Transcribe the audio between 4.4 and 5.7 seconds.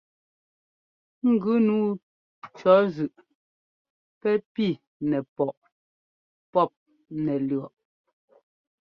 pi nɛpɔꞌ